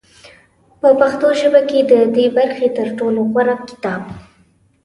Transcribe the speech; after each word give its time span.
په 0.81 0.89
پښتو 0.99 1.27
ژبه 1.39 1.61
کې 1.69 1.79
د 1.91 1.93
دې 2.15 2.25
برخې 2.37 2.67
تر 2.77 2.87
ټولو 2.97 3.19
غوره 3.31 3.55
کتاب 3.69 4.01